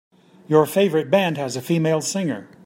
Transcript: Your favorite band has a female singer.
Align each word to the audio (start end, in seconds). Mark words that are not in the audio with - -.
Your 0.47 0.65
favorite 0.65 1.11
band 1.11 1.37
has 1.37 1.55
a 1.55 1.61
female 1.61 2.01
singer. 2.01 2.47